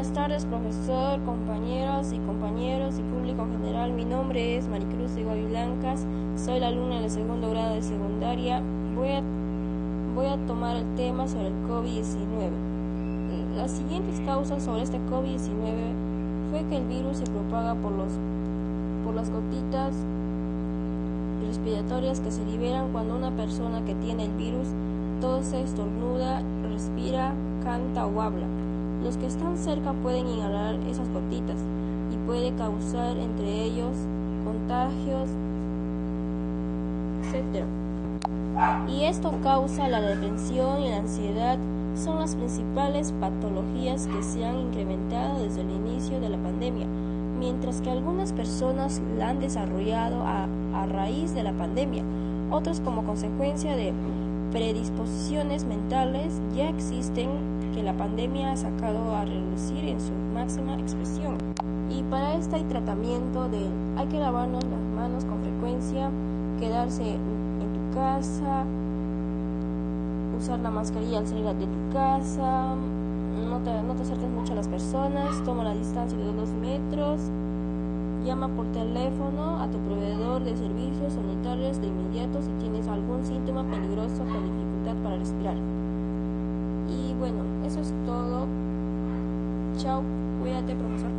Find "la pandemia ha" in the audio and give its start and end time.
57.82-58.56